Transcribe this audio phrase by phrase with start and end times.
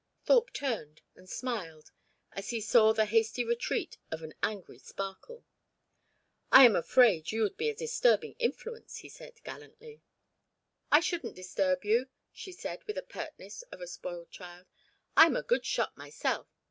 [0.23, 1.91] Thorpe turned, and smiled,
[2.31, 5.45] as he saw the hasty retreat of an angry sparkle.
[6.51, 10.01] "I am afraid you would be a disturbing influence," he said gallantly.
[10.91, 14.65] "I shouldn't disturb you," she said, with the pertness of a spoilt child.
[15.15, 16.47] "I am a good shot myself.